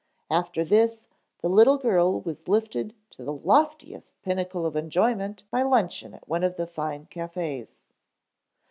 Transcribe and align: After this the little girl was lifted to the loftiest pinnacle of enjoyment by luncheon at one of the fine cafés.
After 0.31 0.63
this 0.65 1.05
the 1.43 1.47
little 1.47 1.77
girl 1.77 2.21
was 2.21 2.47
lifted 2.47 2.95
to 3.11 3.23
the 3.23 3.31
loftiest 3.33 4.19
pinnacle 4.23 4.65
of 4.65 4.75
enjoyment 4.75 5.43
by 5.51 5.61
luncheon 5.61 6.15
at 6.15 6.27
one 6.27 6.43
of 6.43 6.55
the 6.57 6.65
fine 6.65 7.05
cafés. 7.05 7.81